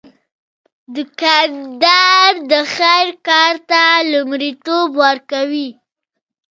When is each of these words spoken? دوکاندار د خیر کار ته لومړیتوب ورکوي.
دوکاندار 0.95 2.31
د 2.51 2.53
خیر 2.75 3.07
کار 3.27 3.53
ته 3.69 3.81
لومړیتوب 4.11 4.89
ورکوي. 5.03 5.69